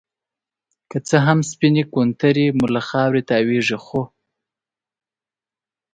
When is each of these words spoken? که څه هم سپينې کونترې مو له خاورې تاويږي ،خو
که 0.89 0.97
څه 1.07 1.17
هم 1.25 1.39
سپينې 1.51 1.83
کونترې 1.93 2.47
مو 2.57 2.65
له 2.75 2.81
خاورې 2.87 3.21
تاويږي 3.29 3.77
،خو 3.85 4.01